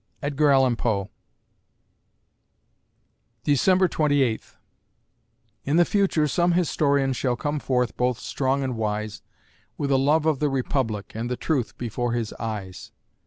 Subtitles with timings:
[0.23, 1.11] EDGAR ALLAN POE
[3.43, 4.57] December Twenty Eighth
[5.63, 9.21] In the future some historian shall come forth both strong and wise,
[9.77, 12.91] With a love of the Republic, and the truth, before his eyes.